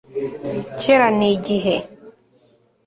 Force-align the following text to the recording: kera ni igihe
kera 0.79 1.07
ni 1.17 1.27
igihe 1.35 1.75